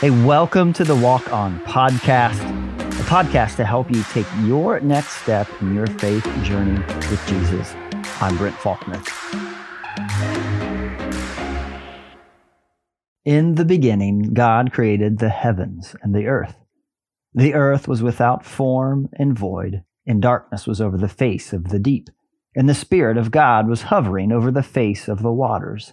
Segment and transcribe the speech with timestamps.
[0.00, 2.40] Hey, welcome to the Walk On podcast,
[2.78, 6.80] a podcast to help you take your next step in your faith journey
[7.10, 7.74] with Jesus.
[8.18, 9.02] I'm Brent Faulkner.
[13.26, 16.56] In the beginning, God created the heavens and the earth.
[17.34, 21.78] The earth was without form and void, and darkness was over the face of the
[21.78, 22.08] deep.
[22.56, 25.92] And the Spirit of God was hovering over the face of the waters.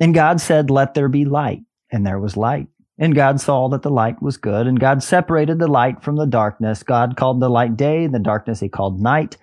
[0.00, 1.64] And God said, Let there be light.
[1.90, 2.68] And there was light.
[3.02, 4.68] And God saw that the light was good.
[4.68, 6.84] And God separated the light from the darkness.
[6.84, 9.36] God called the light day, and the darkness he called night.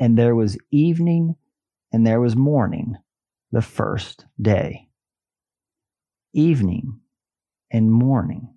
[0.00, 1.36] And there was evening,
[1.92, 2.96] and there was morning,
[3.52, 4.88] the first day.
[6.32, 7.00] Evening
[7.70, 8.54] and morning.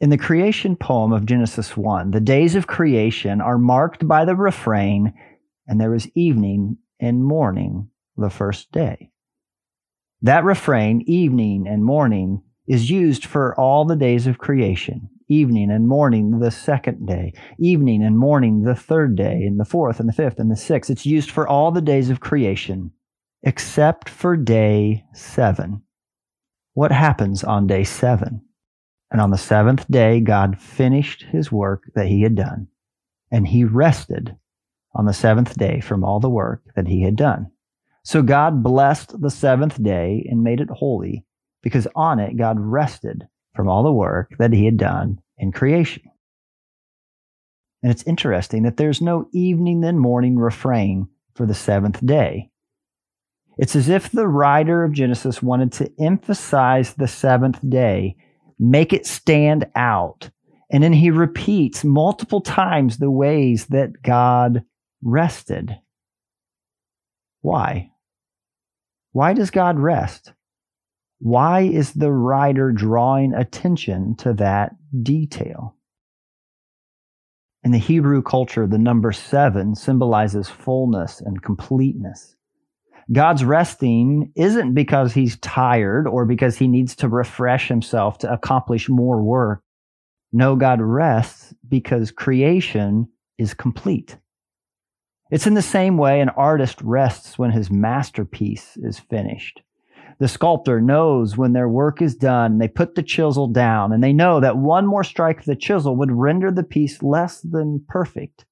[0.00, 4.36] In the creation poem of Genesis 1, the days of creation are marked by the
[4.36, 5.14] refrain,
[5.66, 9.10] and there was evening and morning the first day.
[10.24, 15.08] That refrain, evening and morning, is used for all the days of creation.
[15.28, 19.98] Evening and morning the second day, evening and morning the third day, and the fourth
[19.98, 20.90] and the fifth and the sixth.
[20.90, 22.90] It's used for all the days of creation,
[23.42, 25.82] except for day seven.
[26.74, 28.42] What happens on day seven?
[29.10, 32.68] And on the seventh day, God finished his work that he had done,
[33.30, 34.36] and he rested
[34.94, 37.50] on the seventh day from all the work that he had done.
[38.04, 41.24] So God blessed the seventh day and made it holy,
[41.62, 46.02] because on it God rested from all the work that he had done in creation.
[47.82, 52.50] And it's interesting that there's no evening and morning refrain for the seventh day.
[53.58, 58.16] It's as if the writer of Genesis wanted to emphasize the seventh day
[58.58, 60.30] make it stand out.
[60.70, 64.64] And then he repeats multiple times the ways that God
[65.02, 65.76] rested.
[67.40, 67.90] Why?
[69.10, 70.32] Why does God rest?
[71.24, 75.76] Why is the writer drawing attention to that detail?
[77.62, 82.34] In the Hebrew culture, the number seven symbolizes fullness and completeness.
[83.12, 88.88] God's resting isn't because he's tired or because he needs to refresh himself to accomplish
[88.88, 89.62] more work.
[90.32, 93.06] No, God rests because creation
[93.38, 94.16] is complete.
[95.30, 99.62] It's in the same way an artist rests when his masterpiece is finished.
[100.22, 104.12] The sculptor knows when their work is done, they put the chisel down, and they
[104.12, 108.44] know that one more strike of the chisel would render the piece less than perfect.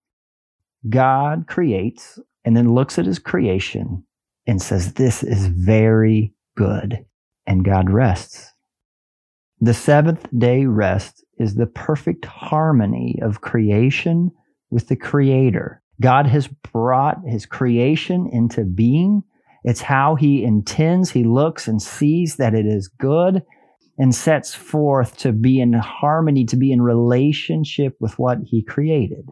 [0.89, 4.05] God creates and then looks at his creation
[4.49, 7.07] and says, This is very good.
[7.47, 8.53] And God rests.
[9.61, 14.33] The seventh day rest is the perfect harmony of creation
[14.71, 15.85] with the creator.
[16.01, 19.23] God has brought his creation into being.
[19.65, 23.43] It's how he intends, he looks and sees that it is good
[23.99, 29.29] and sets forth to be in harmony, to be in relationship with what he created.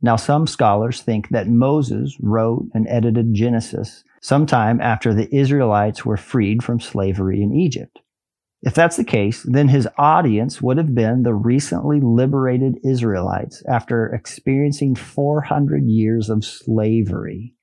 [0.00, 6.16] Now, some scholars think that Moses wrote and edited Genesis sometime after the Israelites were
[6.16, 8.00] freed from slavery in Egypt.
[8.62, 14.06] If that's the case, then his audience would have been the recently liberated Israelites after
[14.14, 17.54] experiencing 400 years of slavery.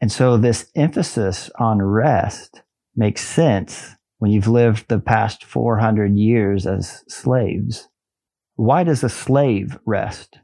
[0.00, 2.62] And so this emphasis on rest
[2.96, 7.88] makes sense when you've lived the past 400 years as slaves.
[8.56, 10.38] Why does a slave rest?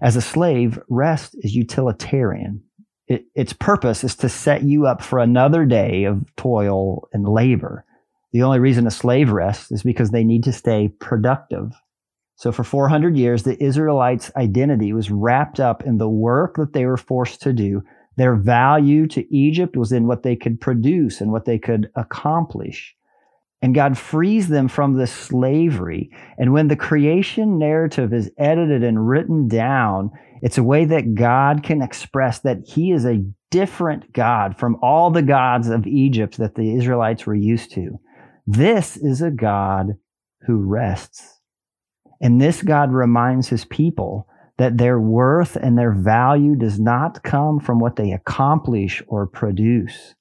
[0.00, 2.62] As a slave, rest is utilitarian.
[3.06, 7.84] It, its purpose is to set you up for another day of toil and labor.
[8.32, 11.72] The only reason a slave rests is because they need to stay productive.
[12.36, 16.86] So for 400 years, the Israelites' identity was wrapped up in the work that they
[16.86, 17.84] were forced to do.
[18.16, 22.94] Their value to Egypt was in what they could produce and what they could accomplish.
[23.60, 26.10] And God frees them from this slavery.
[26.36, 30.10] And when the creation narrative is edited and written down,
[30.42, 35.10] it's a way that God can express that He is a different God from all
[35.10, 37.98] the gods of Egypt that the Israelites were used to.
[38.46, 39.96] This is a God
[40.42, 41.40] who rests.
[42.20, 44.28] And this God reminds His people
[44.58, 50.14] that their worth and their value does not come from what they accomplish or produce.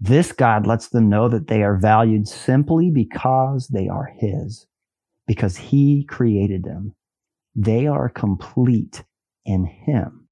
[0.00, 4.66] This God lets them know that they are valued simply because they are His,
[5.26, 6.94] because He created them.
[7.54, 9.04] They are complete
[9.44, 10.28] in Him.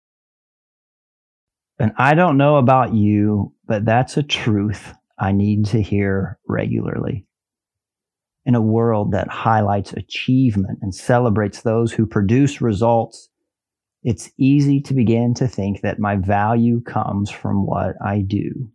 [1.79, 7.27] And I don't know about you, but that's a truth I need to hear regularly.
[8.45, 13.29] In a world that highlights achievement and celebrates those who produce results,
[14.05, 18.69] it's easy to begin to think that my value comes from what I do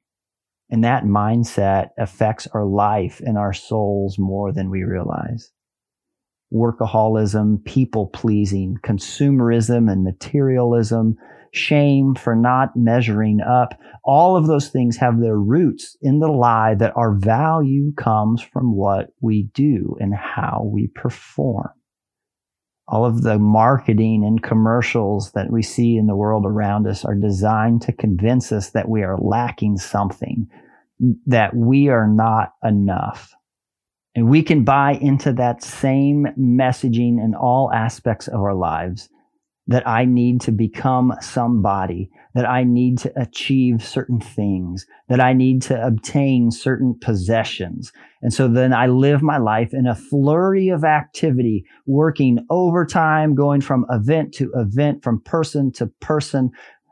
[0.70, 5.52] And that mindset affects our life and our souls more than we realize.
[6.54, 11.18] Workaholism, people pleasing, consumerism and materialism,
[11.54, 13.80] shame for not measuring up.
[14.06, 18.76] All of those things have their roots in the lie that our value comes from
[18.76, 21.72] what we do and how we perform
[22.88, 27.16] all of the marketing and commercials that we see in the world around us are
[27.16, 30.50] designed to convince us that we are lacking something,
[31.26, 33.34] that we are not enough.
[34.16, 39.10] And we can buy into that same messaging in all aspects of our lives
[39.68, 45.34] that I need to become somebody, that I need to achieve certain things, that I
[45.34, 47.92] need to obtain certain possessions.
[48.22, 53.62] And so then I live my life in a flurry of activity, working overtime, going
[53.62, 56.52] from event to event, from person to person,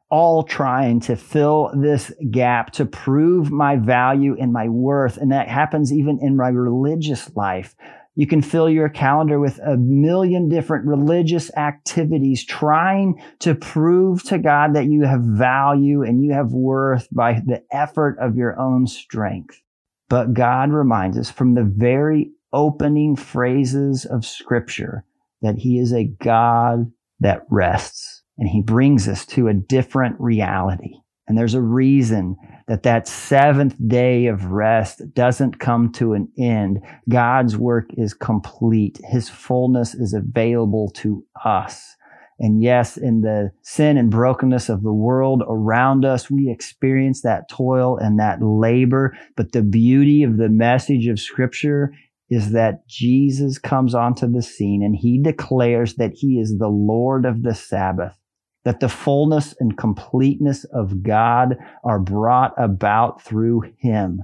[0.10, 5.18] all trying to fill this gap to prove my value and my worth.
[5.18, 7.76] And that happens even in my religious life
[8.16, 14.38] you can fill your calendar with a million different religious activities trying to prove to
[14.38, 18.88] God that you have value and you have worth by the effort of your own
[18.88, 19.62] strength.
[20.08, 25.04] But God reminds us from the very opening phrases of scripture
[25.42, 30.96] that he is a God that rests and he brings us to a different reality.
[31.28, 32.36] And there's a reason
[32.68, 36.80] that that seventh day of rest doesn't come to an end.
[37.10, 39.00] God's work is complete.
[39.04, 41.96] His fullness is available to us.
[42.40, 47.50] And yes, in the sin and brokenness of the world around us, we experience that
[47.50, 49.18] toil and that labor.
[49.38, 51.94] But the beauty of the message of scripture
[52.30, 57.26] is that Jesus comes onto the scene and he declares that he is the Lord
[57.26, 58.18] of the Sabbath
[58.66, 64.24] that the fullness and completeness of God are brought about through him.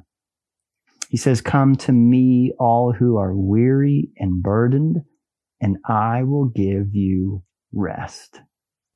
[1.10, 5.04] He says, Come to me, all who are weary and burdened,
[5.62, 8.42] and I will give you rest.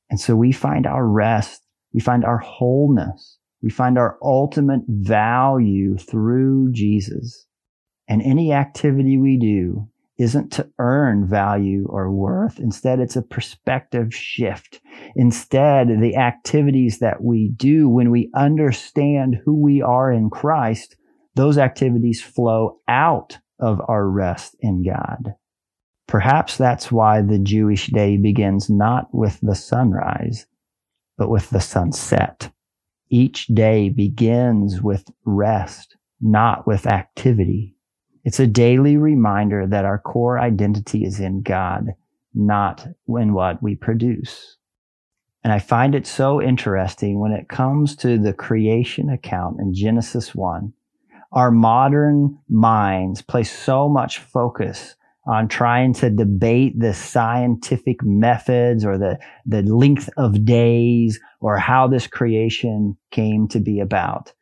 [0.10, 1.62] And so we find our rest,
[1.94, 7.46] we find our wholeness, we find our ultimate value through Jesus.
[8.08, 12.60] And any activity we do isn't to earn value or worth.
[12.60, 14.80] Instead, it's a perspective shift.
[15.16, 20.96] Instead, the activities that we do when we understand who we are in Christ,
[21.36, 25.36] those activities flow out of our rest in God.
[26.08, 30.46] Perhaps that's why the Jewish day begins not with the sunrise,
[31.18, 32.52] but with the sunset.
[33.10, 37.75] Each day begins with rest, not with activity.
[38.26, 41.94] It's a daily reminder that our core identity is in God,
[42.34, 44.58] not in what we produce.
[45.44, 50.34] And I find it so interesting when it comes to the creation account in Genesis
[50.34, 50.74] 1.
[51.34, 54.96] Our modern minds place so much focus
[55.28, 61.88] on trying to debate the scientific methods or the, the length of days or how
[61.88, 64.34] this creation came to be about.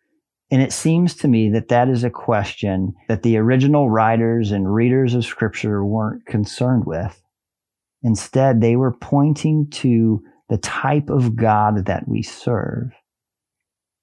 [0.51, 4.73] And it seems to me that that is a question that the original writers and
[4.73, 7.21] readers of scripture weren't concerned with.
[8.03, 12.91] Instead, they were pointing to the type of God that we serve.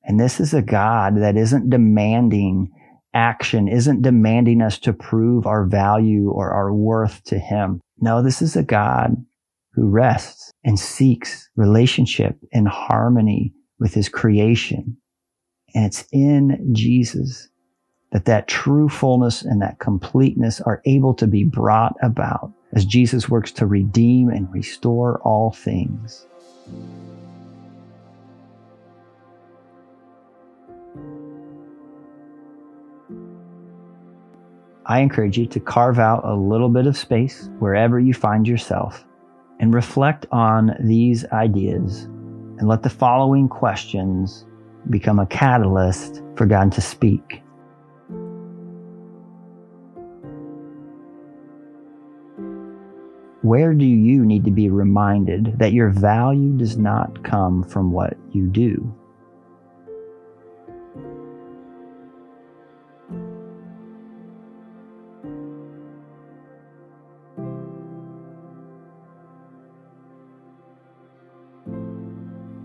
[0.02, 2.72] And this is a God that isn't demanding
[3.12, 7.80] action, isn't demanding us to prove our value or our worth to Him.
[7.98, 9.14] No, this is a God
[9.72, 14.96] who rests and seeks relationship and harmony with His creation
[15.74, 17.48] and it's in Jesus
[18.12, 23.28] that that true fullness and that completeness are able to be brought about as Jesus
[23.28, 26.26] works to redeem and restore all things.
[34.86, 39.04] I encourage you to carve out a little bit of space wherever you find yourself
[39.60, 42.04] and reflect on these ideas
[42.58, 44.46] and let the following questions
[44.88, 47.42] become a catalyst for God to speak.
[53.42, 58.16] Where do you need to be reminded that your value does not come from what
[58.32, 58.94] you do?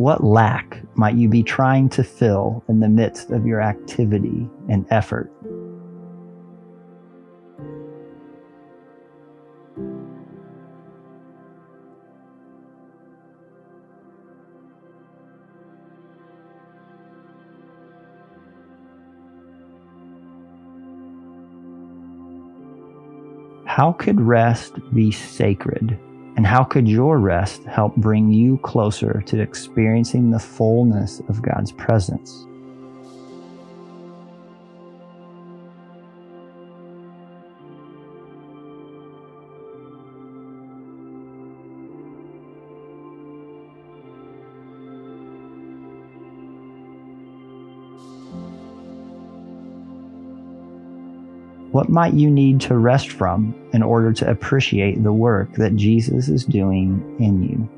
[0.06, 4.86] What lack might you be trying to fill in the midst of your activity and
[4.92, 5.32] effort?
[23.66, 25.98] How could rest be sacred
[26.36, 31.72] and how could your rest help bring you closer to experiencing the fullness of God's
[31.72, 32.46] presence?
[51.76, 56.30] What might you need to rest from in order to appreciate the work that Jesus
[56.30, 57.75] is doing in you?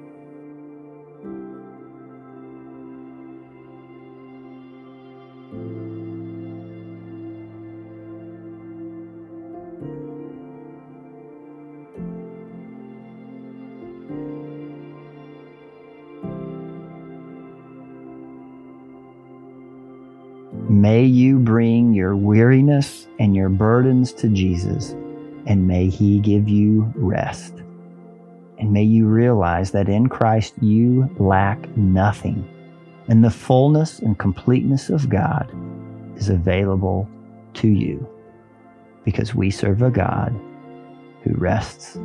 [20.81, 24.91] May you bring your weariness and your burdens to Jesus,
[25.47, 27.55] and may He give you rest.
[28.59, 32.47] And may you realize that in Christ you lack nothing,
[33.07, 35.51] and the fullness and completeness of God
[36.15, 37.09] is available
[37.55, 38.07] to you
[39.03, 40.29] because we serve a God
[41.23, 41.97] who rests.